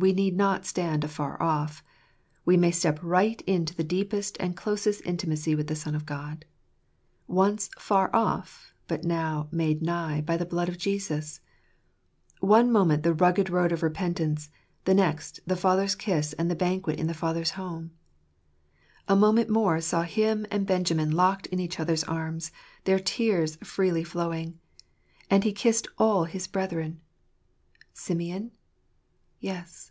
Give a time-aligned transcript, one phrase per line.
[0.00, 1.82] We need not stand afar off.
[2.44, 3.82] We may step right into the!
[3.82, 6.44] deepest and closest intimacy with the Son of God.
[7.26, 11.40] Once "far off," but now "made nigh" by the blood of Jesus.
[12.38, 14.50] One moment the rugged road of repentance;
[14.84, 17.90] the next the Father's kiss and the banquet in the Father's home.
[19.08, 22.52] A moment more saw him and Benjamin locked in each other's arms,
[22.84, 24.60] their tears freely flowing.
[25.28, 27.00] And he kissed all his brethren.
[27.92, 28.52] Simeon?
[29.40, 29.86] Yes.